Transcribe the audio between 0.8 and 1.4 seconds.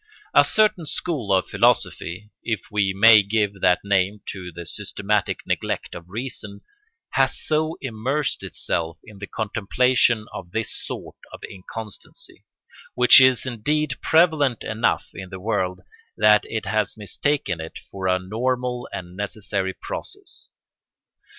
school